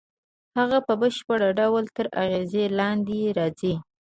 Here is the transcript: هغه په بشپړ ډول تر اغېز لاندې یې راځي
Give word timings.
هغه 0.57 0.77
په 0.87 0.93
بشپړ 1.01 1.39
ډول 1.59 1.85
تر 1.95 2.05
اغېز 2.23 2.53
لاندې 2.79 3.15
یې 3.23 3.29
راځي 3.39 3.73